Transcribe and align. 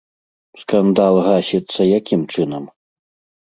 Скандал 0.61 1.15
гасіцца 1.27 1.81
якім 1.99 2.21
чынам? 2.33 2.63